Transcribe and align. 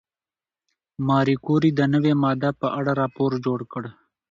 ماري 1.07 1.35
کوري 1.45 1.69
د 1.75 1.81
نوې 1.93 2.13
ماده 2.23 2.49
په 2.61 2.67
اړه 2.77 2.91
راپور 3.01 3.31
جوړ 3.45 3.59
کړ. 3.71 3.83